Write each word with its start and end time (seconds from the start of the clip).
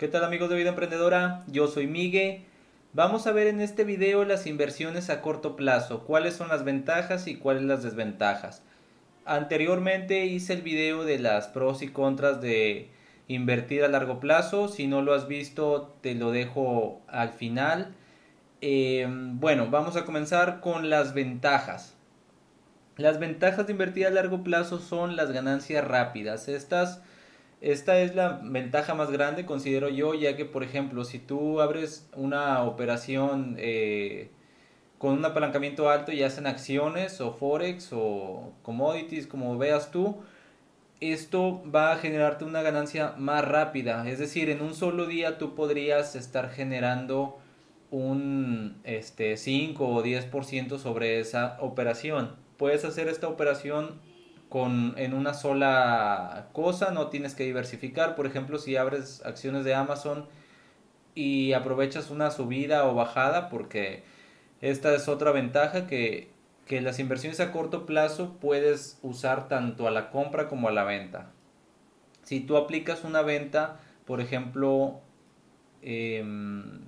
¿Qué 0.00 0.08
tal 0.08 0.24
amigos 0.24 0.48
de 0.48 0.56
Vida 0.56 0.70
Emprendedora? 0.70 1.44
Yo 1.46 1.68
soy 1.68 1.86
Migue. 1.86 2.46
Vamos 2.94 3.26
a 3.26 3.32
ver 3.32 3.48
en 3.48 3.60
este 3.60 3.84
video 3.84 4.24
las 4.24 4.46
inversiones 4.46 5.10
a 5.10 5.20
corto 5.20 5.56
plazo, 5.56 6.04
cuáles 6.06 6.32
son 6.32 6.48
las 6.48 6.64
ventajas 6.64 7.26
y 7.26 7.36
cuáles 7.36 7.64
las 7.64 7.82
desventajas. 7.82 8.62
Anteriormente 9.26 10.24
hice 10.24 10.54
el 10.54 10.62
video 10.62 11.04
de 11.04 11.18
las 11.18 11.48
pros 11.48 11.82
y 11.82 11.88
contras 11.88 12.40
de 12.40 12.88
invertir 13.28 13.84
a 13.84 13.88
largo 13.88 14.20
plazo. 14.20 14.68
Si 14.68 14.86
no 14.86 15.02
lo 15.02 15.12
has 15.12 15.28
visto, 15.28 15.94
te 16.00 16.14
lo 16.14 16.30
dejo 16.30 17.02
al 17.06 17.28
final. 17.28 17.94
Eh, 18.62 19.06
bueno, 19.06 19.68
vamos 19.70 19.96
a 19.96 20.06
comenzar 20.06 20.60
con 20.60 20.88
las 20.88 21.12
ventajas. 21.12 21.94
Las 22.96 23.18
ventajas 23.18 23.66
de 23.66 23.72
invertir 23.72 24.06
a 24.06 24.10
largo 24.10 24.42
plazo 24.44 24.78
son 24.78 25.14
las 25.14 25.30
ganancias 25.30 25.86
rápidas. 25.86 26.48
Estas 26.48 27.02
esta 27.60 28.00
es 28.00 28.14
la 28.14 28.40
ventaja 28.42 28.94
más 28.94 29.10
grande, 29.10 29.44
considero 29.44 29.88
yo, 29.88 30.14
ya 30.14 30.36
que, 30.36 30.44
por 30.46 30.62
ejemplo, 30.62 31.04
si 31.04 31.18
tú 31.18 31.60
abres 31.60 32.08
una 32.16 32.62
operación 32.64 33.56
eh, 33.58 34.30
con 34.98 35.12
un 35.12 35.24
apalancamiento 35.24 35.90
alto, 35.90 36.12
ya 36.12 36.28
en 36.28 36.46
acciones 36.46 37.20
o 37.20 37.32
forex 37.32 37.90
o 37.92 38.52
commodities, 38.62 39.26
como 39.26 39.58
veas 39.58 39.90
tú, 39.90 40.22
esto 41.00 41.62
va 41.74 41.92
a 41.92 41.96
generarte 41.96 42.44
una 42.44 42.62
ganancia 42.62 43.14
más 43.18 43.44
rápida. 43.46 44.08
Es 44.08 44.18
decir, 44.18 44.50
en 44.50 44.62
un 44.62 44.74
solo 44.74 45.06
día 45.06 45.38
tú 45.38 45.54
podrías 45.54 46.14
estar 46.14 46.50
generando 46.50 47.38
un 47.90 48.80
este, 48.84 49.36
5 49.36 49.86
o 49.86 50.02
10% 50.02 50.78
sobre 50.78 51.20
esa 51.20 51.56
operación. 51.60 52.36
Puedes 52.56 52.84
hacer 52.84 53.08
esta 53.08 53.28
operación 53.28 53.98
con, 54.50 54.94
en 54.98 55.14
una 55.14 55.32
sola 55.32 56.48
cosa, 56.52 56.90
no 56.90 57.06
tienes 57.06 57.34
que 57.34 57.44
diversificar. 57.44 58.16
Por 58.16 58.26
ejemplo, 58.26 58.58
si 58.58 58.76
abres 58.76 59.24
acciones 59.24 59.64
de 59.64 59.74
Amazon 59.74 60.26
y 61.14 61.52
aprovechas 61.52 62.10
una 62.10 62.32
subida 62.32 62.84
o 62.86 62.94
bajada, 62.94 63.48
porque 63.48 64.02
esta 64.60 64.92
es 64.94 65.08
otra 65.08 65.30
ventaja 65.30 65.86
que, 65.86 66.30
que 66.66 66.80
las 66.80 66.98
inversiones 66.98 67.38
a 67.38 67.52
corto 67.52 67.86
plazo 67.86 68.36
puedes 68.40 68.98
usar 69.02 69.46
tanto 69.48 69.86
a 69.86 69.92
la 69.92 70.10
compra 70.10 70.48
como 70.48 70.68
a 70.68 70.72
la 70.72 70.82
venta. 70.82 71.30
Si 72.24 72.40
tú 72.40 72.56
aplicas 72.56 73.04
una 73.04 73.22
venta, 73.22 73.78
por 74.04 74.20
ejemplo, 74.20 75.00
em, 75.80 76.80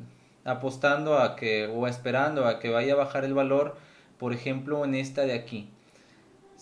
apostando 0.44 1.18
a 1.18 1.36
que 1.36 1.68
o 1.68 1.86
esperando 1.86 2.44
a 2.44 2.58
que 2.58 2.70
vaya 2.70 2.94
a 2.94 2.96
bajar 2.96 3.24
el 3.24 3.34
valor, 3.34 3.76
por 4.18 4.32
ejemplo 4.32 4.84
en 4.84 4.96
esta 4.96 5.22
de 5.22 5.34
aquí 5.34 5.70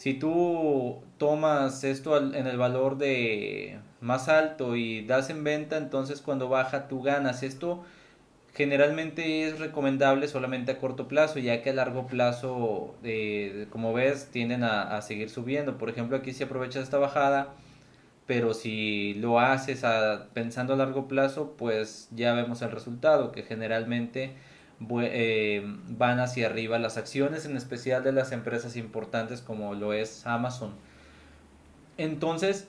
si 0.01 0.15
tú 0.15 1.03
tomas 1.19 1.85
esto 1.85 2.17
en 2.17 2.47
el 2.47 2.57
valor 2.57 2.97
de 2.97 3.81
más 4.01 4.31
alto 4.31 4.75
y 4.75 5.05
das 5.05 5.29
en 5.29 5.45
venta, 5.45 5.77
entonces 5.77 6.23
cuando 6.23 6.49
baja 6.49 6.89
tú 6.89 7.03
ganas. 7.03 7.43
Esto 7.43 7.85
generalmente 8.55 9.47
es 9.47 9.59
recomendable 9.59 10.27
solamente 10.27 10.73
a 10.73 10.79
corto 10.79 11.07
plazo, 11.07 11.39
ya 11.39 11.61
que 11.61 11.69
a 11.69 11.75
largo 11.75 12.07
plazo, 12.07 12.95
eh, 13.05 13.67
como 13.69 13.93
ves, 13.93 14.31
tienden 14.33 14.65
a, 14.65 15.03
seguir 15.03 15.29
subiendo. 15.29 15.77
Por 15.77 15.91
ejemplo, 15.91 16.17
aquí 16.17 16.33
se 16.33 16.45
aprovecha 16.45 16.81
esta 16.81 16.97
bajada, 16.97 17.53
pero 18.27 18.55
si 18.55 19.13
lo 19.17 19.39
haces 19.39 19.85
pensando 20.33 20.73
a 20.73 20.77
largo 20.77 21.09
plazo, 21.09 21.57
pues 21.59 22.09
ya 22.13 22.33
vemos 22.33 22.63
el 22.63 22.71
resultado, 22.71 23.33
que 23.33 23.43
generalmente 23.43 24.33
eh, 25.03 25.63
van 25.89 26.21
hacia 26.21 26.47
arriba 26.47 26.79
las 26.79 26.97
acciones, 26.97 27.45
en 27.45 27.57
especial 27.57 28.03
de 28.03 28.13
las 28.13 28.33
empresas 28.33 28.77
importantes 28.77 29.41
como 29.41 29.75
lo 29.75 29.93
es 29.93 30.27
Amazon. 30.27 30.73
Entonces, 31.99 32.69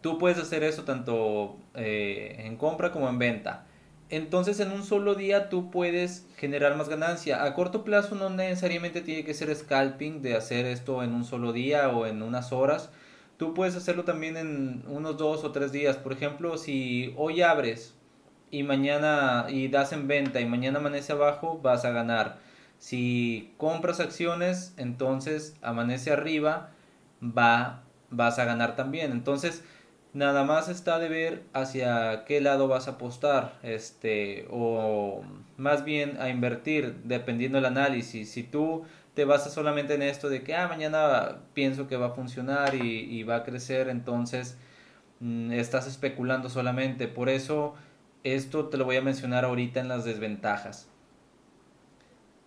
tú 0.00 0.18
puedes 0.18 0.38
hacer 0.38 0.64
eso 0.64 0.84
tanto 0.84 1.56
eh, 1.74 2.36
en 2.38 2.56
compra 2.56 2.90
como 2.90 3.08
en 3.08 3.18
venta. 3.18 3.66
Entonces, 4.10 4.60
en 4.60 4.70
un 4.70 4.84
solo 4.84 5.14
día 5.14 5.48
tú 5.48 5.70
puedes 5.70 6.26
generar 6.36 6.76
más 6.76 6.88
ganancia. 6.88 7.44
A 7.44 7.54
corto 7.54 7.84
plazo 7.84 8.14
no 8.14 8.30
necesariamente 8.30 9.00
tiene 9.00 9.24
que 9.24 9.34
ser 9.34 9.54
scalping 9.54 10.22
de 10.22 10.36
hacer 10.36 10.66
esto 10.66 11.02
en 11.02 11.14
un 11.14 11.24
solo 11.24 11.52
día 11.52 11.88
o 11.88 12.06
en 12.06 12.22
unas 12.22 12.52
horas. 12.52 12.90
Tú 13.38 13.54
puedes 13.54 13.74
hacerlo 13.76 14.04
también 14.04 14.36
en 14.36 14.84
unos 14.86 15.16
dos 15.16 15.42
o 15.42 15.52
tres 15.52 15.72
días. 15.72 15.96
Por 15.96 16.12
ejemplo, 16.12 16.58
si 16.58 17.12
hoy 17.16 17.42
abres 17.42 17.93
y 18.54 18.62
mañana 18.62 19.46
y 19.48 19.66
das 19.66 19.92
en 19.92 20.06
venta 20.06 20.40
y 20.40 20.46
mañana 20.46 20.78
amanece 20.78 21.12
abajo, 21.12 21.58
vas 21.60 21.84
a 21.84 21.90
ganar. 21.90 22.36
Si 22.78 23.52
compras 23.56 23.98
acciones, 23.98 24.74
entonces 24.76 25.56
amanece 25.60 26.12
arriba, 26.12 26.70
va, 27.20 27.82
vas 28.10 28.38
a 28.38 28.44
ganar 28.44 28.76
también. 28.76 29.10
Entonces, 29.10 29.64
nada 30.12 30.44
más 30.44 30.68
está 30.68 31.00
de 31.00 31.08
ver 31.08 31.42
hacia 31.52 32.24
qué 32.26 32.40
lado 32.40 32.68
vas 32.68 32.86
a 32.86 32.92
apostar, 32.92 33.58
este, 33.64 34.46
o 34.50 35.22
más 35.56 35.84
bien 35.84 36.20
a 36.20 36.28
invertir, 36.28 36.94
dependiendo 37.02 37.58
del 37.58 37.66
análisis. 37.66 38.30
Si 38.30 38.44
tú 38.44 38.84
te 39.14 39.24
basas 39.24 39.52
solamente 39.52 39.94
en 39.94 40.02
esto 40.02 40.28
de 40.28 40.42
que, 40.44 40.54
ah, 40.54 40.68
mañana 40.68 41.38
pienso 41.54 41.88
que 41.88 41.96
va 41.96 42.06
a 42.06 42.10
funcionar 42.10 42.76
y, 42.76 43.24
va 43.24 43.36
a 43.36 43.42
crecer, 43.42 43.88
entonces 43.88 44.56
mm, 45.18 45.50
estás 45.52 45.88
especulando 45.88 46.48
solamente. 46.48 47.08
Por 47.08 47.28
eso, 47.28 47.74
esto 48.24 48.68
te 48.68 48.78
lo 48.78 48.84
voy 48.84 48.96
a 48.96 49.02
mencionar 49.02 49.44
ahorita 49.44 49.80
en 49.80 49.88
las 49.88 50.04
desventajas. 50.04 50.88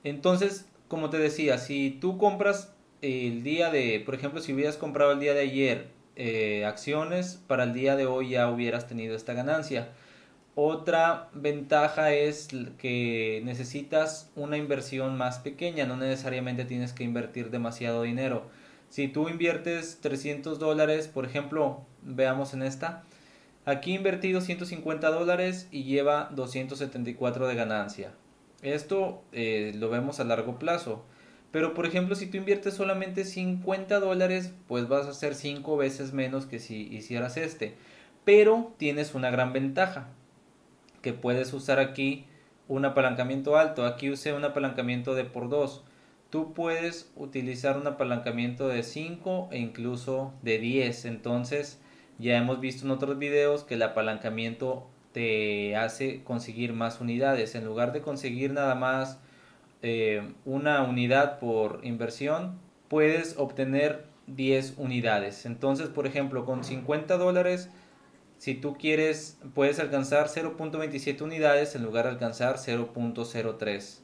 Entonces, 0.04 0.66
como 0.88 1.10
te 1.10 1.18
decía, 1.18 1.58
si 1.58 1.92
tú 2.02 2.18
compras 2.18 2.74
el 3.02 3.44
día 3.44 3.70
de, 3.70 4.02
por 4.06 4.16
ejemplo, 4.16 4.42
si 4.42 4.54
hubieras 4.54 4.78
comprado 4.78 5.12
el 5.12 5.20
día 5.20 5.34
de 5.34 5.42
ayer 5.42 5.88
eh, 6.16 6.66
acciones, 6.66 7.42
para 7.48 7.64
el 7.64 7.74
día 7.74 7.96
de 7.96 8.06
hoy 8.06 8.30
ya 8.30 8.50
hubieras 8.50 8.88
tenido 8.88 9.16
esta 9.16 9.34
ganancia. 9.34 9.90
Otra 10.56 11.30
ventaja 11.34 12.12
es 12.14 12.48
que 12.80 13.42
necesitas 13.46 14.32
una 14.36 14.58
inversión 14.58 15.16
más 15.16 15.38
pequeña, 15.38 15.86
no 15.86 15.96
necesariamente 15.96 16.66
tienes 16.66 16.94
que 16.94 17.04
invertir 17.04 17.52
demasiado 17.52 18.02
dinero. 18.02 18.50
Si 18.90 19.08
tú 19.08 19.30
inviertes 19.30 20.00
300 20.02 20.58
dólares, 20.58 21.08
por 21.08 21.26
ejemplo, 21.26 21.86
veamos 22.02 22.56
en 22.56 22.64
esta, 22.64 23.04
Aquí 23.68 23.96
invertí 23.96 24.32
250 24.32 25.10
dólares 25.10 25.68
y 25.72 25.84
lleva 25.84 26.30
274 26.32 27.48
de 27.50 27.56
ganancia. 27.56 28.14
Esto 28.62 29.22
eh, 29.34 29.74
lo 29.76 29.90
vemos 29.90 30.22
a 30.22 30.24
largo 30.24 30.58
plazo. 30.58 31.04
Pero 31.52 31.74
por 31.74 31.86
ejemplo, 31.86 32.16
si 32.16 32.28
tú 32.28 32.38
inviertes 32.38 32.76
solamente 32.76 33.26
50 33.26 34.00
dólares, 34.00 34.54
pues 34.70 34.88
vas 34.88 35.08
a 35.08 35.10
hacer 35.10 35.36
5 35.36 35.76
veces 35.76 36.14
menos 36.14 36.46
que 36.46 36.60
si 36.60 36.88
hicieras 36.96 37.36
este. 37.36 37.76
Pero 38.24 38.74
tienes 38.78 39.14
una 39.16 39.32
gran 39.32 39.52
ventaja, 39.52 40.08
que 41.02 41.12
puedes 41.12 41.52
usar 41.52 41.80
aquí 41.80 42.26
un 42.70 42.86
apalancamiento 42.86 43.58
alto. 43.58 43.86
Aquí 43.86 44.10
usé 44.10 44.32
un 44.32 44.46
apalancamiento 44.46 45.14
de 45.14 45.26
por 45.26 45.50
2. 45.50 45.84
Tú 46.30 46.54
puedes 46.54 47.12
utilizar 47.18 47.78
un 47.78 47.88
apalancamiento 47.88 48.70
de 48.70 48.84
5 48.84 49.50
e 49.52 49.60
incluso 49.60 50.34
de 50.42 50.58
10. 50.58 51.04
Entonces, 51.04 51.82
ya 52.20 52.38
hemos 52.38 52.60
visto 52.60 52.86
en 52.86 52.92
otros 52.92 53.18
videos 53.18 53.64
que 53.64 53.76
el 53.76 53.84
apalancamiento 53.84 54.88
te 55.12 55.76
hace 55.76 56.24
conseguir 56.24 56.74
más 56.74 57.02
unidades. 57.02 57.56
En 57.56 57.66
lugar 57.66 57.92
de 57.94 58.02
conseguir 58.02 58.52
nada 58.52 58.76
más 58.76 59.20
eh, 59.82 60.34
una 60.46 60.84
unidad 60.84 61.40
por 61.40 61.82
inversión, 61.84 62.60
puedes 62.88 63.38
obtener 63.38 64.06
10 64.28 64.76
unidades. 64.78 65.46
Entonces, 65.46 65.90
por 65.90 66.06
ejemplo, 66.08 66.46
con 66.46 66.64
50 66.64 67.18
dólares, 67.18 67.70
si 68.38 68.54
tú 68.56 68.78
quieres, 68.78 69.40
puedes 69.54 69.80
alcanzar 69.80 70.28
0.27 70.28 71.22
unidades 71.22 71.76
en 71.76 71.84
lugar 71.84 72.06
de 72.06 72.12
alcanzar 72.12 72.58
0.03. 72.58 74.00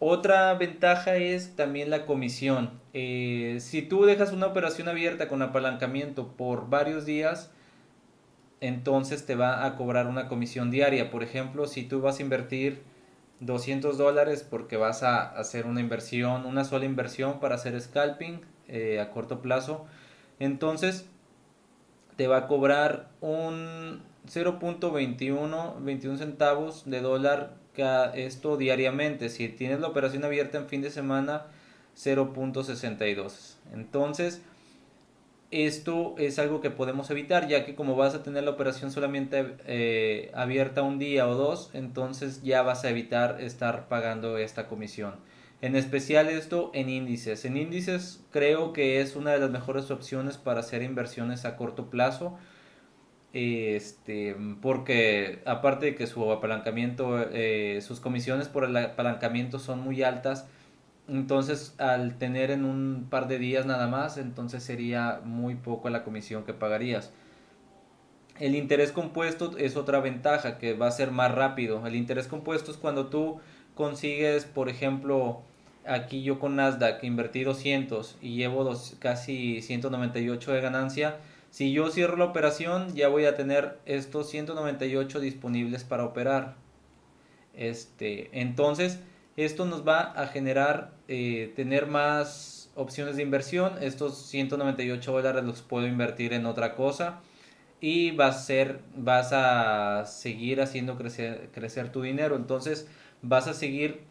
Otra 0.00 0.54
ventaja 0.54 1.16
es 1.16 1.56
también 1.56 1.90
la 1.90 2.06
comisión. 2.06 2.70
Eh, 2.92 3.58
si 3.60 3.82
tú 3.82 4.04
dejas 4.04 4.32
una 4.32 4.46
operación 4.46 4.88
abierta 4.88 5.26
con 5.26 5.42
apalancamiento 5.42 6.28
por 6.28 6.70
varios 6.70 7.04
días, 7.04 7.50
entonces 8.60 9.26
te 9.26 9.34
va 9.34 9.66
a 9.66 9.74
cobrar 9.74 10.06
una 10.06 10.28
comisión 10.28 10.70
diaria. 10.70 11.10
Por 11.10 11.24
ejemplo, 11.24 11.66
si 11.66 11.82
tú 11.82 12.00
vas 12.00 12.20
a 12.20 12.22
invertir 12.22 12.82
200 13.40 13.98
dólares 13.98 14.46
porque 14.48 14.76
vas 14.76 15.02
a 15.02 15.22
hacer 15.22 15.66
una 15.66 15.80
inversión, 15.80 16.46
una 16.46 16.64
sola 16.64 16.84
inversión 16.84 17.40
para 17.40 17.56
hacer 17.56 17.80
scalping 17.80 18.40
eh, 18.68 19.00
a 19.00 19.10
corto 19.10 19.42
plazo, 19.42 19.86
entonces 20.38 21.08
te 22.16 22.28
va 22.28 22.38
a 22.38 22.46
cobrar 22.46 23.10
un 23.20 24.02
0.21 24.28 25.80
21 25.80 26.18
centavos 26.18 26.88
de 26.88 27.00
dólar 27.00 27.56
esto 27.78 28.56
diariamente. 28.56 29.28
Si 29.28 29.48
tienes 29.48 29.80
la 29.80 29.88
operación 29.88 30.24
abierta 30.24 30.58
en 30.58 30.68
fin 30.68 30.82
de 30.82 30.90
semana, 30.90 31.46
0.62. 31.96 33.54
Entonces, 33.72 34.40
esto 35.50 36.14
es 36.18 36.38
algo 36.38 36.60
que 36.60 36.70
podemos 36.70 37.10
evitar, 37.10 37.48
ya 37.48 37.64
que 37.64 37.74
como 37.74 37.96
vas 37.96 38.14
a 38.14 38.22
tener 38.22 38.44
la 38.44 38.50
operación 38.50 38.90
solamente 38.90 39.54
eh, 39.66 40.30
abierta 40.34 40.82
un 40.82 40.98
día 40.98 41.26
o 41.26 41.34
dos, 41.34 41.70
entonces 41.72 42.42
ya 42.42 42.62
vas 42.62 42.84
a 42.84 42.90
evitar 42.90 43.40
estar 43.40 43.88
pagando 43.88 44.36
esta 44.36 44.68
comisión. 44.68 45.14
En 45.60 45.74
especial 45.74 46.28
esto 46.28 46.70
en 46.74 46.88
índices. 46.88 47.44
En 47.44 47.56
índices 47.56 48.20
creo 48.30 48.72
que 48.72 49.00
es 49.00 49.16
una 49.16 49.32
de 49.32 49.40
las 49.40 49.50
mejores 49.50 49.90
opciones 49.90 50.36
para 50.36 50.60
hacer 50.60 50.82
inversiones 50.82 51.44
a 51.44 51.56
corto 51.56 51.90
plazo 51.90 52.38
este, 53.38 54.36
porque 54.60 55.42
aparte 55.44 55.86
de 55.86 55.94
que 55.94 56.06
su 56.06 56.32
apalancamiento, 56.32 57.20
eh, 57.30 57.80
sus 57.82 58.00
comisiones 58.00 58.48
por 58.48 58.64
el 58.64 58.76
apalancamiento 58.76 59.58
son 59.58 59.80
muy 59.80 60.02
altas, 60.02 60.48
entonces 61.08 61.74
al 61.78 62.18
tener 62.18 62.50
en 62.50 62.64
un 62.64 63.06
par 63.08 63.28
de 63.28 63.38
días 63.38 63.64
nada 63.66 63.86
más, 63.86 64.18
entonces 64.18 64.62
sería 64.62 65.20
muy 65.24 65.54
poco 65.54 65.88
la 65.88 66.04
comisión 66.04 66.44
que 66.44 66.52
pagarías. 66.52 67.12
El 68.40 68.54
interés 68.54 68.92
compuesto 68.92 69.56
es 69.56 69.76
otra 69.76 70.00
ventaja 70.00 70.58
que 70.58 70.74
va 70.74 70.86
a 70.86 70.92
ser 70.92 71.10
más 71.10 71.32
rápido. 71.32 71.86
El 71.86 71.96
interés 71.96 72.28
compuesto 72.28 72.70
es 72.70 72.76
cuando 72.76 73.06
tú 73.06 73.40
consigues, 73.74 74.44
por 74.44 74.68
ejemplo, 74.68 75.42
aquí 75.86 76.22
yo 76.22 76.38
con 76.38 76.56
Nasdaq 76.56 77.02
invertí 77.04 77.44
200 77.44 78.16
y 78.20 78.36
llevo 78.36 78.64
dos, 78.64 78.96
casi 79.00 79.62
198 79.62 80.52
de 80.52 80.60
ganancia 80.60 81.16
si 81.50 81.72
yo 81.72 81.90
cierro 81.90 82.16
la 82.16 82.26
operación, 82.26 82.94
ya 82.94 83.08
voy 83.08 83.24
a 83.24 83.34
tener 83.34 83.78
estos 83.86 84.28
198 84.30 85.20
disponibles 85.20 85.84
para 85.84 86.04
operar. 86.04 86.56
Este, 87.54 88.28
entonces, 88.32 89.00
esto 89.36 89.64
nos 89.64 89.86
va 89.86 90.00
a 90.00 90.26
generar 90.26 90.92
eh, 91.08 91.52
tener 91.56 91.86
más 91.86 92.70
opciones 92.74 93.16
de 93.16 93.22
inversión. 93.22 93.74
Estos 93.80 94.16
198 94.26 95.12
dólares 95.12 95.44
los 95.44 95.62
puedo 95.62 95.86
invertir 95.86 96.32
en 96.32 96.46
otra 96.46 96.74
cosa 96.74 97.20
y 97.80 98.10
va 98.12 98.26
a 98.26 98.32
ser, 98.32 98.80
vas 98.96 99.32
a 99.32 100.04
seguir 100.06 100.60
haciendo 100.60 100.96
crecer, 100.96 101.50
crecer 101.52 101.90
tu 101.90 102.02
dinero. 102.02 102.36
Entonces, 102.36 102.88
vas 103.22 103.48
a 103.48 103.54
seguir 103.54 104.02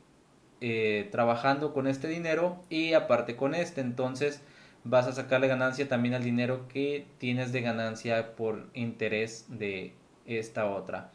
eh, 0.59 1.07
trabajando 1.11 1.73
con 1.73 1.87
este 1.87 2.07
dinero 2.07 2.61
y 2.69 2.93
aparte 2.93 3.35
con 3.35 3.53
este. 3.53 3.81
Entonces, 3.81 4.41
vas 4.89 5.07
a 5.07 5.13
sacarle 5.13 5.47
ganancia 5.47 5.87
también 5.87 6.13
al 6.13 6.23
dinero 6.23 6.67
que 6.67 7.05
tienes 7.17 7.51
de 7.51 7.61
ganancia 7.61 8.35
por 8.35 8.67
interés 8.73 9.45
de 9.49 9.93
esta 10.25 10.65
otra. 10.65 11.11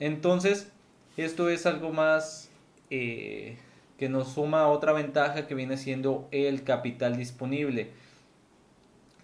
Entonces, 0.00 0.70
esto 1.16 1.48
es 1.48 1.66
algo 1.66 1.92
más 1.92 2.50
eh, 2.90 3.56
que 3.98 4.08
nos 4.08 4.32
suma 4.32 4.66
otra 4.66 4.92
ventaja 4.92 5.46
que 5.46 5.54
viene 5.54 5.76
siendo 5.76 6.28
el 6.30 6.64
capital 6.64 7.16
disponible. 7.16 7.90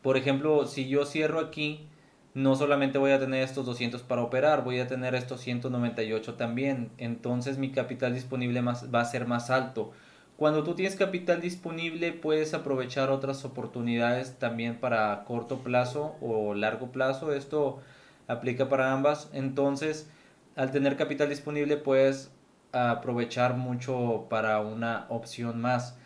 Por 0.02 0.16
ejemplo, 0.16 0.66
si 0.66 0.88
yo 0.88 1.04
cierro 1.04 1.40
aquí, 1.40 1.88
no 2.34 2.54
solamente 2.54 2.98
voy 2.98 3.10
a 3.10 3.18
tener 3.18 3.42
estos 3.42 3.66
200 3.66 4.02
para 4.02 4.22
operar, 4.22 4.62
voy 4.62 4.78
a 4.78 4.86
tener 4.86 5.14
estos 5.14 5.40
198 5.40 6.34
también. 6.34 6.90
Entonces 6.98 7.58
mi 7.58 7.72
capital 7.72 8.14
disponible 8.14 8.62
más, 8.62 8.94
va 8.94 9.00
a 9.00 9.04
ser 9.04 9.26
más 9.26 9.50
alto. 9.50 9.92
Cuando 10.38 10.62
tú 10.62 10.76
tienes 10.76 10.94
capital 10.94 11.40
disponible 11.40 12.12
puedes 12.12 12.54
aprovechar 12.54 13.10
otras 13.10 13.44
oportunidades 13.44 14.38
también 14.38 14.76
para 14.76 15.24
corto 15.24 15.58
plazo 15.64 16.14
o 16.20 16.54
largo 16.54 16.92
plazo. 16.92 17.32
Esto 17.32 17.80
aplica 18.28 18.68
para 18.68 18.92
ambas. 18.92 19.30
Entonces, 19.32 20.08
al 20.54 20.70
tener 20.70 20.96
capital 20.96 21.28
disponible 21.28 21.76
puedes 21.76 22.30
aprovechar 22.70 23.56
mucho 23.56 24.26
para 24.30 24.60
una 24.60 25.06
opción 25.08 25.60
más. 25.60 25.98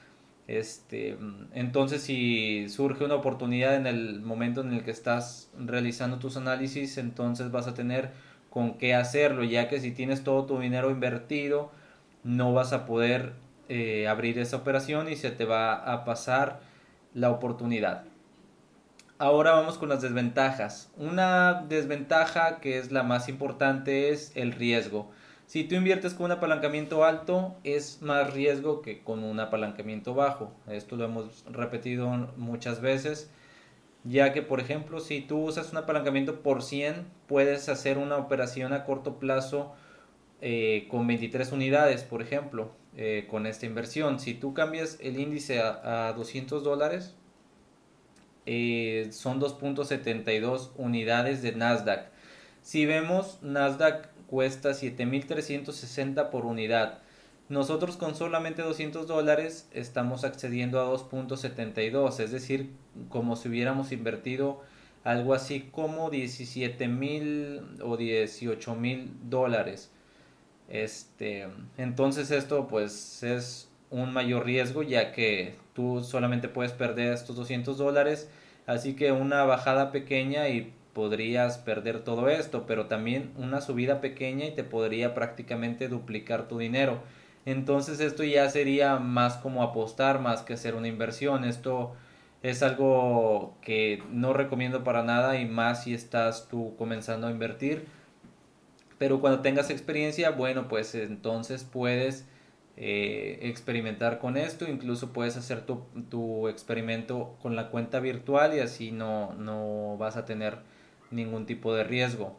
Este, 0.49 1.19
entonces, 1.53 2.01
si 2.01 2.71
surge 2.71 3.05
una 3.05 3.17
oportunidad 3.17 3.77
en 3.77 3.87
el 3.87 4.23
momento 4.23 4.63
en 4.63 4.73
el 4.73 4.83
que 4.83 4.93
estás 4.93 5.51
realizando 5.59 6.19
tus 6.19 6.39
análisis, 6.39 6.97
entonces 6.97 7.51
vas 7.51 7.67
a 7.67 7.75
tener 7.75 8.13
con 8.49 8.79
qué 8.79 8.95
hacerlo, 8.95 9.45
ya 9.45 9.69
que 9.69 9.79
si 9.79 9.91
tienes 9.91 10.25
todo 10.25 10.47
tu 10.47 10.59
dinero 10.59 10.91
invertido, 10.91 11.71
no 12.25 12.55
vas 12.55 12.73
a 12.73 12.87
poder 12.87 13.42
eh, 13.69 14.09
abrir 14.09 14.39
esa 14.39 14.57
operación 14.57 15.11
y 15.11 15.17
se 15.17 15.31
te 15.31 15.45
va 15.45 15.75
a 15.75 16.05
pasar 16.05 16.61
la 17.15 17.31
oportunidad. 17.31 18.05
Ahora 19.19 19.53
vamos 19.53 19.79
con 19.79 19.89
las 19.89 20.03
desventajas. 20.03 20.91
Una 20.97 21.65
desventaja 21.69 22.59
que 22.61 22.79
es 22.79 22.91
la 22.91 23.05
más 23.05 23.29
importante 23.29 24.11
es 24.11 24.33
el 24.35 24.53
riesgo. 24.53 25.11
Si 25.47 25.65
tú 25.65 25.75
inviertes 25.75 26.15
con 26.15 26.27
un 26.27 26.33
apalancamiento 26.33 27.05
alto, 27.05 27.55
es 27.63 28.01
más 28.01 28.33
riesgo 28.33 28.83
que 28.83 29.03
con 29.03 29.23
un 29.23 29.39
apalancamiento 29.39 30.15
bajo. 30.15 30.51
Esto 30.67 30.97
lo 30.97 31.05
hemos 31.05 31.45
repetido 31.45 32.09
muchas 32.37 32.81
veces, 32.81 33.31
ya 34.03 34.33
que 34.33 34.43
por 34.43 34.61
ejemplo, 34.61 34.99
si 34.99 35.21
tú 35.21 35.39
usas 35.45 35.71
un 35.71 35.79
apalancamiento 35.79 36.41
por 36.41 36.63
100, 36.63 37.07
puedes 37.29 37.69
hacer 37.69 37.99
una 37.99 38.17
operación 38.17 38.73
a 38.73 38.85
corto 38.85 39.19
plazo 39.19 39.75
eh, 40.41 40.89
con 40.91 41.07
23 41.07 41.53
unidades, 41.53 42.03
por 42.03 42.23
ejemplo. 42.23 42.73
Eh, 42.95 43.27
con 43.31 43.47
esta 43.47 43.65
inversión. 43.65 44.21
Si 44.21 44.35
tú 44.35 44.53
cambias 44.53 44.99
el 45.01 45.19
índice 45.19 45.61
a, 45.61 46.13
200 46.15 46.63
dólares, 46.63 47.15
eh, 48.45 49.09
son 49.13 49.41
2.72 49.41 50.73
unidades 50.77 51.41
de 51.41 51.53
Nasdaq. 51.53 52.11
Si 52.61 52.85
vemos, 52.85 53.39
Nasdaq 53.41 54.09
cuesta 54.27 54.73
7.360 54.73 56.29
por 56.29 56.45
unidad. 56.45 56.99
Nosotros 57.49 57.97
con 57.97 58.15
solamente 58.15 58.61
200 58.61 59.07
dólares 59.07 59.69
estamos 59.73 60.25
accediendo 60.25 60.79
a 60.79 60.87
2.72, 60.87 62.21
es 62.21 62.31
decir, 62.31 62.71
como 63.09 63.37
si 63.37 63.49
hubiéramos 63.49 63.91
invertido 63.93 64.61
algo 65.03 65.33
así 65.35 65.69
como 65.73 66.11
17.000 66.11 67.81
o 67.83 67.97
18.000 67.97 69.09
dólares. 69.25 69.91
Este, 70.73 71.49
entonces 71.77 72.31
esto 72.31 72.67
pues 72.67 73.23
es 73.23 73.69
un 73.91 74.15
mayor 74.15 74.47
riesgo 74.47 74.83
ya 74.83 75.13
que 75.13 75.55
tú 75.75 76.03
solamente 76.03 76.49
puedes 76.49 76.73
perder 76.73 77.13
estos 77.13 77.37
200 77.37 77.77
dólares, 77.77 78.31
así 78.67 78.95
que 78.95 79.13
una 79.13 79.45
bajada 79.45 79.93
pequeña 79.93 80.49
y 80.49 80.73
podrías 80.95 81.59
perder 81.59 82.01
todo 82.05 82.31
esto, 82.31 82.65
pero 82.67 82.87
también 82.87 83.33
una 83.37 83.61
subida 83.61 84.01
pequeña 84.01 84.47
y 84.47 84.53
te 84.53 84.65
podría 84.65 85.13
prácticamente 85.15 85.89
duplicar 85.89 86.49
tu 86.49 86.57
dinero. 86.57 87.03
Entonces 87.45 88.01
esto 88.01 88.25
ya 88.25 88.49
sería 88.49 88.97
más 88.97 89.37
como 89.37 89.63
apostar 89.63 90.21
más 90.21 90.41
que 90.41 90.55
hacer 90.55 90.75
una 90.75 90.89
inversión. 90.89 91.45
Esto 91.45 91.93
es 92.43 92.63
algo 92.63 93.59
que 93.61 94.03
no 94.11 94.33
recomiendo 94.33 94.85
para 94.85 95.03
nada 95.03 95.39
y 95.39 95.45
más 95.45 95.85
si 95.85 95.93
estás 95.93 96.49
tú 96.49 96.75
comenzando 96.79 97.27
a 97.27 97.31
invertir 97.31 97.85
pero 99.03 99.21
cuando 99.21 99.41
tengas 99.41 99.69
experiencia, 99.71 100.31
bueno, 100.31 100.69
pues 100.69 100.95
entonces 100.95 101.65
puedes 101.65 102.25
eh, 102.77 103.41
experimentar 103.43 104.21
con 104.21 104.37
esto, 104.37 104.65
incluso 104.71 105.13
puedes 105.13 105.37
hacer 105.37 105.67
tu, 105.67 105.87
tu, 106.09 106.47
experimento 106.47 107.37
con 107.43 107.57
la 107.57 107.71
cuenta 107.71 107.99
virtual 107.99 108.55
y 108.55 108.61
así 108.61 108.93
no, 108.93 109.35
no 109.35 109.97
vas 109.99 110.17
a 110.17 110.25
tener 110.25 110.59
ningún 111.11 111.47
tipo 111.47 111.75
de 111.75 111.83
riesgo. 111.83 112.39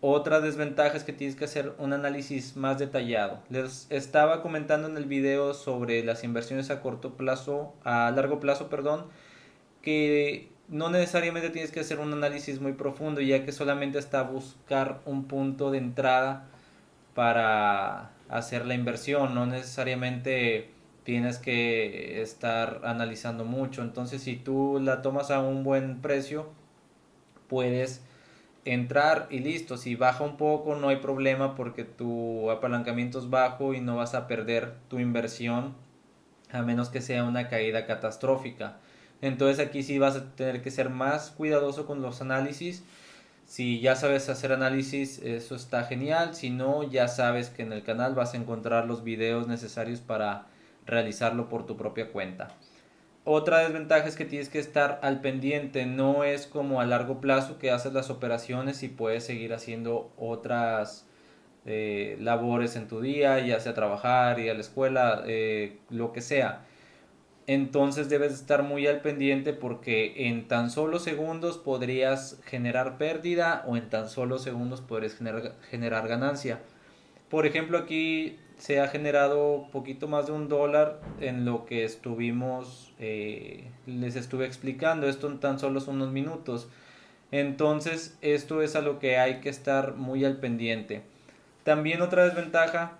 Otra 0.00 0.40
desventaja 0.40 0.96
es 0.96 1.04
que 1.04 1.12
tienes 1.12 1.36
que 1.36 1.44
hacer 1.44 1.74
un 1.78 1.92
análisis 1.92 2.56
más 2.56 2.80
detallado. 2.80 3.44
Les 3.48 3.86
estaba 3.88 4.42
comentando 4.42 4.88
en 4.88 4.96
el 4.96 5.04
video 5.04 5.54
sobre 5.54 6.02
las 6.02 6.24
inversiones 6.24 6.70
a 6.70 6.80
corto 6.80 7.16
plazo, 7.16 7.72
a 7.84 8.10
largo 8.10 8.40
plazo, 8.40 8.68
perdón, 8.68 9.04
que 9.80 10.50
no 10.70 10.88
necesariamente 10.88 11.50
tienes 11.50 11.72
que 11.72 11.80
hacer 11.80 11.98
un 11.98 12.12
análisis 12.12 12.60
muy 12.60 12.72
profundo, 12.72 13.20
ya 13.20 13.44
que 13.44 13.52
solamente 13.52 13.98
está 13.98 14.22
buscar 14.22 15.00
un 15.04 15.24
punto 15.24 15.70
de 15.70 15.78
entrada 15.78 16.46
para 17.14 18.12
hacer 18.28 18.64
la 18.66 18.74
inversión, 18.74 19.34
no 19.34 19.46
necesariamente 19.46 20.70
tienes 21.02 21.38
que 21.38 22.22
estar 22.22 22.82
analizando 22.84 23.44
mucho. 23.44 23.82
Entonces, 23.82 24.22
si 24.22 24.36
tú 24.36 24.78
la 24.80 25.02
tomas 25.02 25.32
a 25.32 25.40
un 25.40 25.64
buen 25.64 26.00
precio, 26.00 26.48
puedes 27.48 28.02
entrar 28.64 29.26
y 29.30 29.40
listo. 29.40 29.76
Si 29.76 29.96
baja 29.96 30.22
un 30.22 30.36
poco, 30.36 30.76
no 30.76 30.88
hay 30.88 30.96
problema 30.96 31.56
porque 31.56 31.82
tu 31.84 32.50
apalancamiento 32.50 33.18
es 33.18 33.28
bajo 33.28 33.74
y 33.74 33.80
no 33.80 33.96
vas 33.96 34.14
a 34.14 34.28
perder 34.28 34.74
tu 34.88 35.00
inversión 35.00 35.74
a 36.52 36.62
menos 36.62 36.90
que 36.90 37.00
sea 37.00 37.24
una 37.24 37.48
caída 37.48 37.86
catastrófica. 37.86 38.78
Entonces 39.22 39.64
aquí 39.64 39.82
sí 39.82 39.98
vas 39.98 40.16
a 40.16 40.34
tener 40.34 40.62
que 40.62 40.70
ser 40.70 40.90
más 40.90 41.30
cuidadoso 41.30 41.86
con 41.86 42.02
los 42.02 42.20
análisis. 42.20 42.82
Si 43.46 43.80
ya 43.80 43.96
sabes 43.96 44.28
hacer 44.28 44.52
análisis, 44.52 45.18
eso 45.18 45.56
está 45.56 45.84
genial. 45.84 46.34
Si 46.34 46.50
no, 46.50 46.82
ya 46.82 47.08
sabes 47.08 47.50
que 47.50 47.62
en 47.62 47.72
el 47.72 47.82
canal 47.82 48.14
vas 48.14 48.34
a 48.34 48.36
encontrar 48.36 48.86
los 48.86 49.02
videos 49.04 49.48
necesarios 49.48 50.00
para 50.00 50.46
realizarlo 50.86 51.48
por 51.48 51.66
tu 51.66 51.76
propia 51.76 52.10
cuenta. 52.12 52.48
Otra 53.24 53.58
desventaja 53.58 54.06
es 54.06 54.16
que 54.16 54.24
tienes 54.24 54.48
que 54.48 54.58
estar 54.58 54.98
al 55.02 55.20
pendiente, 55.20 55.84
no 55.84 56.24
es 56.24 56.46
como 56.46 56.80
a 56.80 56.86
largo 56.86 57.20
plazo 57.20 57.58
que 57.58 57.70
haces 57.70 57.92
las 57.92 58.08
operaciones 58.08 58.82
y 58.82 58.88
puedes 58.88 59.24
seguir 59.24 59.52
haciendo 59.52 60.10
otras 60.16 61.06
eh, 61.66 62.16
labores 62.18 62.76
en 62.76 62.88
tu 62.88 63.02
día, 63.02 63.38
ya 63.40 63.60
sea 63.60 63.74
trabajar, 63.74 64.38
ir 64.40 64.50
a 64.50 64.54
la 64.54 64.60
escuela, 64.60 65.22
eh, 65.26 65.78
lo 65.90 66.12
que 66.12 66.22
sea 66.22 66.64
entonces 67.52 68.08
debes 68.08 68.32
estar 68.32 68.62
muy 68.62 68.86
al 68.86 69.00
pendiente 69.00 69.52
porque 69.52 70.28
en 70.28 70.46
tan 70.46 70.70
solo 70.70 71.00
segundos 71.00 71.58
podrías 71.58 72.38
generar 72.44 72.96
pérdida 72.96 73.64
o 73.66 73.76
en 73.76 73.90
tan 73.90 74.08
solo 74.08 74.38
segundos 74.38 74.80
podrías 74.80 75.16
generar, 75.68 76.06
ganancia. 76.06 76.60
Por 77.28 77.46
ejemplo, 77.46 77.76
aquí 77.76 78.38
se 78.56 78.78
ha 78.78 78.86
generado 78.86 79.66
poquito 79.72 80.06
más 80.06 80.26
de 80.26 80.32
un 80.32 80.48
dólar 80.48 81.00
en 81.20 81.44
lo 81.44 81.66
que 81.66 81.82
estuvimos, 81.82 82.94
eh, 83.00 83.64
les 83.84 84.14
estuve 84.14 84.46
explicando. 84.46 85.08
Esto 85.08 85.26
en 85.26 85.40
tan 85.40 85.58
solo 85.58 85.82
unos 85.88 86.12
minutos. 86.12 86.68
Entonces 87.32 88.16
esto 88.20 88.62
es 88.62 88.76
a 88.76 88.80
lo 88.80 89.00
que 89.00 89.18
hay 89.18 89.40
que 89.40 89.48
estar 89.48 89.96
muy 89.96 90.24
al 90.24 90.36
pendiente. 90.36 91.02
También 91.64 92.00
otra 92.00 92.26
desventaja 92.26 92.99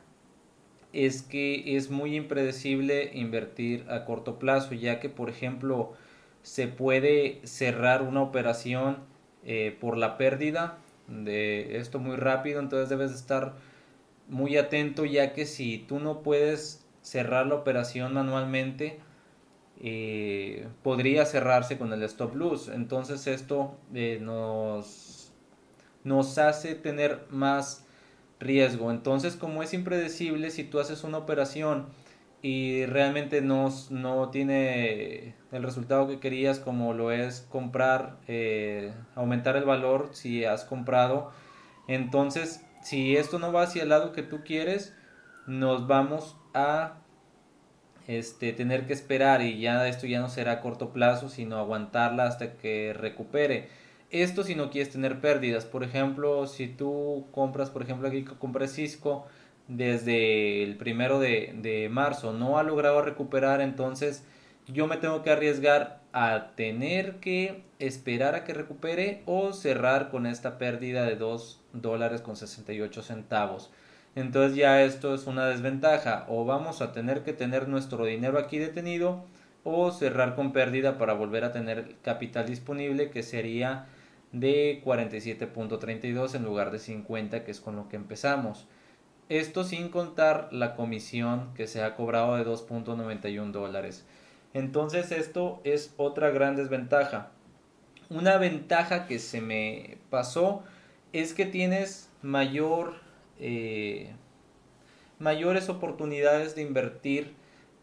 es 0.93 1.23
que 1.23 1.77
es 1.77 1.91
muy 1.91 2.17
impredecible 2.17 3.11
invertir 3.15 3.87
a 3.89 4.05
corto 4.05 4.39
plazo, 4.39 4.75
ya 4.75 5.01
que 5.01 5.09
por 5.09 5.31
ejemplo 5.31 5.93
se 6.43 6.69
puede 6.69 7.41
cerrar 7.45 8.03
una 8.03 8.23
operación 8.23 8.99
eh, 9.45 9.77
por 9.81 9.97
la 9.97 10.17
pérdida 10.17 10.79
de 11.09 11.79
esto 11.79 11.99
muy 11.99 12.17
rápido, 12.17 12.61
entonces 12.61 12.89
debes 12.89 13.13
estar 13.13 13.55
muy 14.29 14.57
atento 14.57 15.05
ya 15.05 15.33
que 15.33 15.45
si 15.47 15.79
tú 15.79 15.99
no 15.99 16.23
puedes 16.23 16.87
cerrar 17.03 17.47
la 17.47 17.57
operación 17.57 18.15
manualmente, 18.15 19.01
eh, 19.83 20.69
podría 20.83 21.25
cerrarse 21.25 21.79
con 21.79 21.93
el 21.93 22.03
stop 22.03 22.35
loss. 22.37 22.69
Entonces 22.69 23.27
esto 23.27 23.77
eh, 23.95 24.19
nos, 24.21 25.33
nos 26.05 26.39
hace 26.39 26.75
tener 26.75 27.27
más 27.31 27.87
riesgo. 28.41 28.91
Entonces 28.91 29.37
como 29.37 29.63
es 29.63 29.73
impredecible, 29.75 30.51
si 30.51 30.65
tú 30.65 30.81
haces 30.81 31.05
una 31.05 31.19
operación 31.19 31.87
y 32.43 32.87
realmente 32.87 33.43
no, 33.43 33.69
no 33.91 34.31
tiene 34.31 35.35
el 35.53 35.63
resultado 35.63 36.09
que 36.09 36.21
querías 36.21 36.59
como 36.59 36.95
lo 36.95 37.13
es 37.13 37.47
comprar, 37.51 38.17
eh, 38.27 38.93
aumentar 39.15 39.57
el 39.57 39.65
valor 39.65 40.11
si 40.13 40.45
has 40.45 40.65
comprado, 40.65 41.31
entonces 41.87 42.65
si 42.83 43.17
esto 43.17 43.39
no 43.39 43.53
va 43.53 43.63
hacia 43.63 43.83
el 43.83 43.91
lado 43.91 44.13
que 44.13 44.23
tú 44.23 44.41
quieres, 44.43 44.95
nos 45.47 45.87
vamos 45.87 46.37
a 46.55 46.97
este, 48.07 48.53
tener 48.53 48.87
que 48.87 48.93
esperar 48.93 49.43
y 49.43 49.61
ya 49.61 49.87
esto 49.87 50.07
ya 50.07 50.21
no 50.21 50.29
será 50.29 50.53
a 50.53 50.61
corto 50.61 50.93
plazo, 50.93 51.29
sino 51.29 51.59
aguantarla 51.59 52.25
hasta 52.25 52.55
que 52.55 52.93
recupere. 52.93 53.69
Esto 54.11 54.43
si 54.43 54.55
no 54.55 54.71
quieres 54.71 54.93
tener 54.93 55.21
pérdidas. 55.21 55.64
Por 55.64 55.85
ejemplo, 55.85 56.47
si 56.47 56.67
tú 56.67 57.26
compras, 57.31 57.71
por 57.71 57.83
ejemplo, 57.83 58.09
aquí 58.09 58.25
compré 58.25 58.67
Cisco 58.69 59.26
desde 59.69 60.64
el 60.64 60.76
primero 60.76 61.21
de, 61.21 61.55
de 61.57 61.88
marzo, 61.88 62.33
no 62.33 62.59
ha 62.59 62.64
logrado 62.64 63.02
recuperar, 63.02 63.61
entonces 63.61 64.25
yo 64.67 64.88
me 64.88 64.97
tengo 64.97 65.23
que 65.23 65.31
arriesgar 65.31 66.00
a 66.12 66.52
tener 66.57 67.17
que 67.17 67.62
esperar 67.79 68.35
a 68.35 68.45
que 68.45 68.52
recupere 68.52 69.23
o 69.26 69.52
cerrar 69.52 70.11
con 70.11 70.26
esta 70.26 70.59
pérdida 70.59 71.05
de 71.05 71.14
2 71.14 71.61
dólares 71.73 72.21
con 72.21 72.37
68 72.37 73.02
centavos. 73.02 73.71
Entonces 74.17 74.57
ya 74.57 74.83
esto 74.83 75.14
es 75.14 75.26
una 75.26 75.47
desventaja. 75.47 76.26
O 76.29 76.45
vamos 76.45 76.83
a 76.83 76.93
tener 76.93 77.23
que 77.23 77.33
tener 77.33 77.69
nuestro 77.69 78.05
dinero 78.05 78.38
aquí 78.38 78.59
detenido 78.59 79.25
o 79.62 79.93
cerrar 79.93 80.35
con 80.35 80.52
pérdida 80.52 80.99
para 80.99 81.12
volver 81.12 81.45
a 81.45 81.52
tener 81.52 81.97
capital 82.02 82.47
disponible 82.47 83.11
que 83.11 83.23
sería 83.23 83.87
de 84.33 84.83
47.32 84.85 86.35
en 86.35 86.45
lugar 86.45 86.71
de 86.71 86.79
50 86.79 87.45
que 87.45 87.51
es 87.51 87.61
con 87.61 87.77
lo 87.77 87.89
que 87.89 87.97
empezamos. 87.97 88.67
Esto 89.29 89.65
sin 89.65 89.89
contar 89.89 90.49
la 90.53 90.75
comisión 90.75 91.55
que 91.55 91.67
se 91.67 91.83
ha 91.83 91.95
cobrado 91.95 92.37
de 92.37 92.45
2.91 92.45 93.53
dólares. 93.53 94.05
Entonces 94.55 95.13
esto 95.13 95.61
es 95.65 95.95
otra 95.97 96.31
gran 96.31 96.57
desventaja. 96.57 97.31
Una 98.09 98.39
ventaja 98.39 99.07
que 99.07 99.21
se 99.21 99.41
me 99.41 99.99
pasó 100.11 100.65
es 101.13 101.33
que 101.33 101.47
tienes 101.47 102.11
mayor 102.23 102.95
eh, 103.39 104.13
mayores 105.21 105.69
oportunidades 105.69 106.57
de 106.57 106.63
invertir 106.63 107.35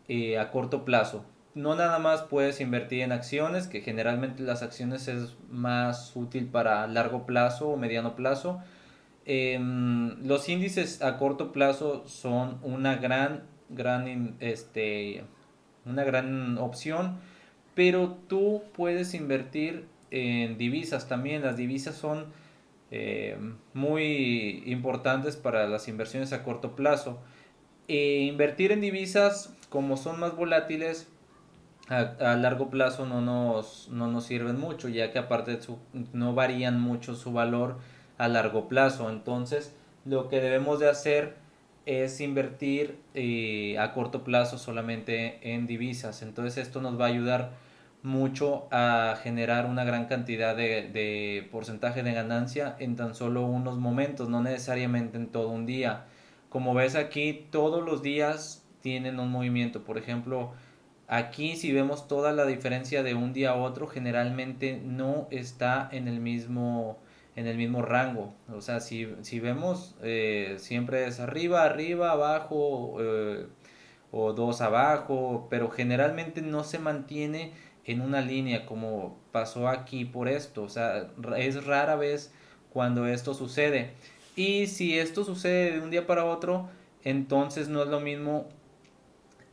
eh, 0.10 0.38
a 0.38 0.52
corto 0.52 0.84
plazo. 0.84 1.24
No 1.58 1.74
nada 1.74 1.98
más 1.98 2.22
puedes 2.22 2.62
invertir 2.62 3.02
en 3.02 3.12
acciones, 3.12 3.66
que 3.66 3.82
generalmente 3.82 4.44
las 4.44 4.62
acciones 4.62 5.08
es 5.08 5.36
más 5.50 6.16
útil 6.16 6.46
para 6.46 6.86
largo 6.86 7.26
plazo 7.26 7.70
o 7.70 7.78
mediano 7.78 8.16
plazo. 8.16 8.62
Em, 9.26 10.24
los 10.24 10.48
índices 10.50 11.02
a 11.02 11.18
corto 11.18 11.52
plazo 11.52 12.08
son 12.08 12.60
una 12.62 12.98
gran, 12.98 13.42
gran, 13.70 14.36
este, 14.40 15.24
una 15.84 16.04
gran 16.04 16.60
opción, 16.60 17.18
pero 17.74 18.20
tú 18.28 18.62
puedes 18.76 19.16
invertir 19.16 19.88
en 20.12 20.60
divisas 20.60 21.08
también. 21.08 21.42
Las 21.42 21.58
divisas 21.58 21.96
son 21.96 22.28
eh, 22.92 23.36
muy 23.74 24.62
importantes 24.68 25.38
para 25.38 25.68
las 25.68 25.88
inversiones 25.88 26.34
a 26.34 26.44
corto 26.44 26.76
plazo. 26.76 27.20
E 27.88 28.20
invertir 28.26 28.72
en 28.72 28.82
divisas, 28.82 29.56
como 29.70 29.98
son 29.98 30.20
más 30.20 30.36
volátiles, 30.36 31.08
a, 31.90 32.36
largo 32.36 32.70
plazo 32.70 33.06
no 33.06 33.22
nos, 33.22 33.90
no 33.90 34.08
nos 34.08 34.26
sirven 34.26 34.60
mucho, 34.60 34.90
ya 34.90 35.12
que 35.12 35.20
aparte 35.20 35.60
no 36.14 36.34
varían 36.34 36.82
mucho 36.82 37.16
su 37.16 37.32
valor 37.32 37.78
a 38.18 38.28
largo 38.28 38.68
plazo. 38.68 39.10
Entonces, 39.10 39.74
lo 40.06 40.28
que 40.30 40.42
debemos 40.42 40.80
de 40.80 40.90
hacer 40.90 41.36
es 41.86 42.20
invertir 42.20 43.00
eh, 43.14 43.78
a 43.80 43.94
corto 43.94 44.24
plazo 44.24 44.58
solamente 44.58 45.54
en 45.54 45.68
divisas. 45.68 46.22
Entonces, 46.22 46.58
esto 46.58 46.82
nos 46.82 47.00
va 47.00 47.06
a 47.06 47.10
ayudar 47.10 47.52
mucho 48.04 48.68
a 48.72 49.18
generar 49.22 49.66
una 49.66 49.84
gran 49.84 50.06
cantidad 50.06 50.56
de, 50.56 51.48
porcentaje 51.52 52.04
de 52.04 52.14
ganancia 52.14 52.76
en 52.80 52.96
tan 52.96 53.16
solo 53.16 53.46
unos 53.46 53.78
momentos, 53.78 54.30
no 54.30 54.42
necesariamente 54.42 55.18
en 55.18 55.28
todo 55.28 55.50
un 55.50 55.66
día. 55.66 56.06
Como 56.50 56.74
ves 56.74 56.96
aquí, 56.96 57.48
todos 57.52 57.84
los 57.86 58.02
días 58.02 58.66
tienen 58.82 59.20
un 59.20 59.32
movimiento. 59.32 59.84
Por 59.84 59.98
ejemplo, 59.98 60.54
aquí 61.08 61.56
si 61.56 61.72
vemos 61.72 62.08
toda 62.08 62.34
la 62.34 62.46
diferencia 62.46 63.04
de 63.04 63.16
un 63.16 63.34
día 63.34 63.52
a 63.52 63.56
otro, 63.56 63.88
generalmente 63.88 64.82
no 64.84 65.28
está 65.32 65.90
en 65.92 66.08
el 66.08 66.20
mismo 66.20 67.00
en 67.36 67.46
el 67.46 67.56
mismo 67.56 67.84
rango. 67.84 68.34
O 68.52 68.62
sea, 68.62 68.80
si, 68.80 69.08
si 69.22 69.40
vemos 69.40 69.96
eh, 70.02 70.56
siempre 70.58 71.06
es 71.06 71.20
arriba, 71.20 71.64
arriba, 71.64 72.12
abajo 72.12 72.98
eh, 73.00 73.46
o 74.12 74.34
dos 74.34 74.60
abajo, 74.62 75.48
pero 75.50 75.70
generalmente 75.70 76.42
no 76.42 76.64
se 76.64 76.80
mantiene 76.80 77.54
en 77.86 78.02
una 78.02 78.22
línea 78.22 78.66
como 78.66 79.20
pasó 79.32 79.68
aquí 79.68 80.04
por 80.04 80.28
esto. 80.28 80.64
O 80.64 80.70
sea, 80.70 81.12
es 81.38 81.64
rara 81.64 81.96
vez 81.96 82.34
cuando 82.74 83.06
esto 83.06 83.36
sucede. 83.36 83.92
Y 84.36 84.66
si 84.66 84.98
esto 84.98 85.24
sucede 85.24 85.74
de 85.74 85.82
un 85.82 85.92
día 85.92 86.08
para 86.08 86.26
otro, 86.26 86.70
entonces 87.04 87.70
no 87.70 87.84
es 87.84 87.88
lo 87.88 88.00
mismo 88.00 88.50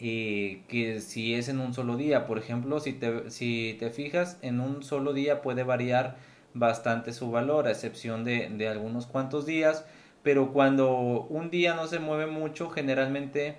eh, 0.00 0.62
que 0.68 1.00
si 1.00 1.34
es 1.34 1.48
en 1.48 1.60
un 1.60 1.74
solo 1.74 1.96
día. 1.96 2.26
Por 2.26 2.38
ejemplo, 2.38 2.80
si 2.80 2.92
te, 2.92 3.30
si 3.30 3.76
te 3.78 3.90
fijas, 3.90 4.38
en 4.42 4.60
un 4.60 4.82
solo 4.82 5.12
día 5.12 5.42
puede 5.42 5.62
variar 5.62 6.16
bastante 6.54 7.12
su 7.12 7.30
valor, 7.30 7.66
a 7.66 7.70
excepción 7.70 8.24
de, 8.24 8.48
de 8.48 8.68
algunos 8.68 9.06
cuantos 9.06 9.46
días. 9.46 9.84
Pero 10.22 10.52
cuando 10.52 11.26
un 11.28 11.50
día 11.50 11.74
no 11.74 11.86
se 11.86 11.98
mueve 11.98 12.26
mucho, 12.26 12.70
generalmente 12.70 13.56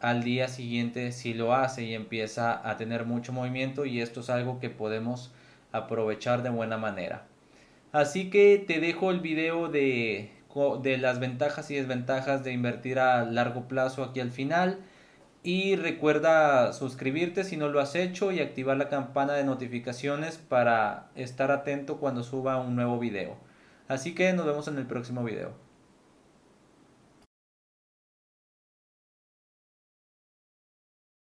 al 0.00 0.22
día 0.22 0.48
siguiente 0.48 1.12
si 1.12 1.34
lo 1.34 1.54
hace 1.54 1.84
y 1.84 1.94
empieza 1.94 2.68
a 2.68 2.76
tener 2.76 3.06
mucho 3.06 3.32
movimiento 3.32 3.86
y 3.86 4.00
esto 4.00 4.20
es 4.20 4.30
algo 4.30 4.60
que 4.60 4.70
podemos 4.70 5.32
aprovechar 5.72 6.42
de 6.42 6.50
buena 6.50 6.76
manera. 6.76 7.26
Así 7.92 8.30
que 8.30 8.62
te 8.66 8.80
dejo 8.80 9.10
el 9.10 9.20
video 9.20 9.68
de, 9.68 10.30
de 10.82 10.98
las 10.98 11.18
ventajas 11.18 11.70
y 11.70 11.76
desventajas 11.76 12.44
de 12.44 12.52
invertir 12.52 12.98
a 12.98 13.24
largo 13.24 13.68
plazo 13.68 14.04
aquí 14.04 14.20
al 14.20 14.30
final. 14.30 14.80
Y 15.46 15.76
recuerda 15.76 16.72
suscribirte 16.72 17.44
si 17.44 17.56
no 17.56 17.68
lo 17.68 17.78
has 17.78 17.94
hecho 17.94 18.32
y 18.32 18.40
activar 18.40 18.78
la 18.78 18.88
campana 18.88 19.34
de 19.34 19.44
notificaciones 19.44 20.38
para 20.38 21.12
estar 21.14 21.52
atento 21.52 21.98
cuando 21.98 22.24
suba 22.24 22.56
un 22.56 22.74
nuevo 22.74 22.98
video. 22.98 23.36
Así 23.86 24.12
que 24.12 24.32
nos 24.32 24.44
vemos 24.44 24.66
en 24.66 24.76
el 24.76 24.86
próximo 24.86 25.22
video. 25.22 25.65